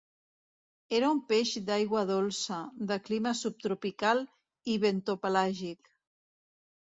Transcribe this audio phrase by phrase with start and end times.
[0.99, 2.57] Era un peix d'aigua dolça,
[2.93, 4.23] de clima subtropical
[4.75, 5.93] i bentopelàgic.